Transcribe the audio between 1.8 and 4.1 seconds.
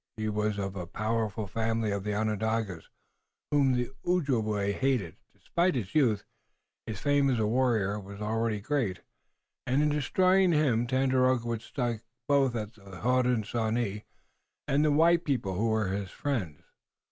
of the Onondagas, whom the